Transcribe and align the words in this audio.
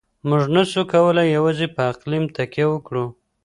موږ 0.27 0.43
نسو 0.55 0.81
کولای 0.93 1.27
يوازې 1.37 1.67
په 1.75 1.81
اقليم 1.91 2.23
تکيه 2.35 2.65
وکړو. 2.69 3.05